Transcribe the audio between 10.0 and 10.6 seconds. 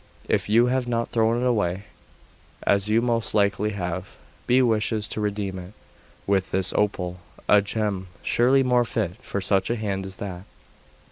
as that.